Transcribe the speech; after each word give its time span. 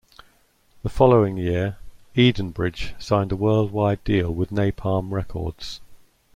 The 0.81 0.89
following 0.89 1.37
year, 1.37 1.77
Edenbridge 2.15 2.99
signed 2.99 3.31
a 3.31 3.35
worldwide 3.35 4.03
deal 4.03 4.33
with 4.33 4.49
Napalm 4.49 5.11
Records. 5.11 5.79